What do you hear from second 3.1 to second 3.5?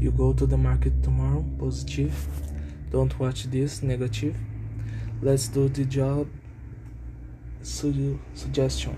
watch